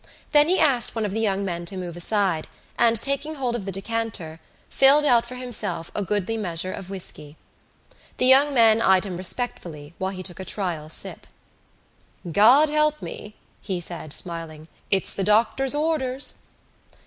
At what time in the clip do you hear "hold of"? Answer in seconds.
3.35-3.65